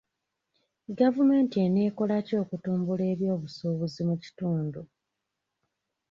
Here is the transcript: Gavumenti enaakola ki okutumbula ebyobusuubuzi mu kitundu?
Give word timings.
Gavumenti 0.99 1.55
enaakola 1.65 2.15
ki 2.27 2.33
okutumbula 2.41 3.03
ebyobusuubuzi 3.13 4.01
mu 4.09 4.15
kitundu? 4.23 4.81